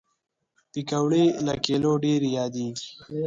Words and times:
پکورې 0.71 1.23
له 1.45 1.53
کلیو 1.63 1.93
ډېر 2.03 2.21
یادېږي 2.37 2.89